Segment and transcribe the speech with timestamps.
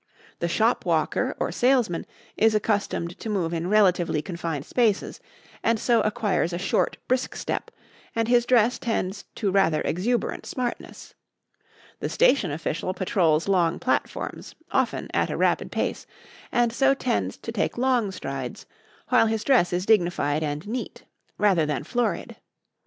[0.39, 5.19] The shop walker or salesman is accustomed to move in relatively confined spaces,
[5.61, 7.69] and so acquires a short, brisk step,
[8.15, 11.13] and his dress tends to rather exuberant smartness;
[11.99, 16.07] the station official patrols long platforms, often at a rapid pace,
[16.51, 18.65] and so tends to take long strides,
[19.09, 21.03] while his dress is dignified and neat
[21.37, 22.37] rather than florid.